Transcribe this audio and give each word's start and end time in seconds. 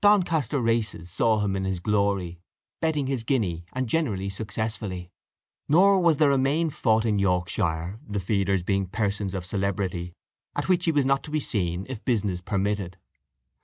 Doncaster 0.00 0.60
races 0.60 1.10
saw 1.10 1.40
him 1.40 1.56
in 1.56 1.64
his 1.64 1.80
glory, 1.80 2.38
betting 2.80 3.08
his 3.08 3.24
guinea, 3.24 3.64
and 3.72 3.88
generally 3.88 4.28
successfully; 4.28 5.10
nor 5.68 5.98
was 5.98 6.18
there 6.18 6.30
a 6.30 6.38
main 6.38 6.70
fought 6.70 7.04
in 7.04 7.18
Yorkshire, 7.18 7.98
the 8.06 8.20
feeders 8.20 8.62
being 8.62 8.86
persons 8.86 9.34
of 9.34 9.44
celebrity, 9.44 10.14
at 10.54 10.68
which 10.68 10.84
he 10.84 10.92
was 10.92 11.04
not 11.04 11.24
to 11.24 11.32
be 11.32 11.40
seen, 11.40 11.84
if 11.88 12.04
business 12.04 12.40
permitted. 12.40 12.96